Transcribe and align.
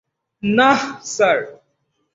নাহ, 0.43 0.79
স্যার। 1.05 1.39